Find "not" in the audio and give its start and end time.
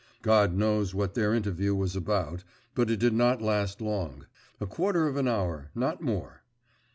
3.13-3.39, 5.75-6.01